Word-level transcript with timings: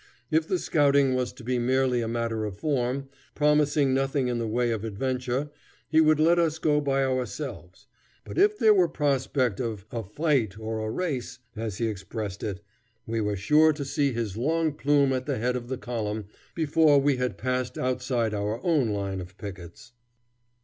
If 0.31 0.47
the 0.47 0.57
scouting 0.57 1.13
was 1.13 1.31
to 1.33 1.43
be 1.43 1.59
merely 1.59 2.01
a 2.01 2.07
matter 2.07 2.43
of 2.45 2.57
form, 2.57 3.07
promising 3.35 3.93
nothing 3.93 4.29
in 4.29 4.39
the 4.39 4.47
way 4.47 4.71
of 4.71 4.83
adventure, 4.83 5.51
he 5.89 6.01
would 6.01 6.19
let 6.19 6.39
us 6.39 6.57
go 6.57 6.81
by 6.81 7.03
ourselves; 7.03 7.85
but 8.25 8.35
if 8.35 8.57
there 8.57 8.73
were 8.73 8.87
prospect 8.87 9.59
of 9.59 9.85
"a 9.91 10.01
fight 10.01 10.57
or 10.57 10.79
a 10.79 10.89
race," 10.89 11.37
as 11.55 11.77
he 11.77 11.85
expressed 11.87 12.41
it, 12.41 12.61
we 13.05 13.21
were 13.21 13.35
sure 13.37 13.73
to 13.73 13.85
see 13.85 14.11
his 14.11 14.35
long 14.35 14.73
plume 14.73 15.13
at 15.13 15.27
the 15.27 15.37
head 15.37 15.55
of 15.55 15.67
the 15.67 15.77
column 15.77 16.25
before 16.55 16.99
we 16.99 17.17
had 17.17 17.37
passed 17.37 17.77
outside 17.77 18.33
our 18.33 18.59
own 18.65 18.89
line 18.89 19.21
of 19.21 19.37
pickets. 19.37 19.91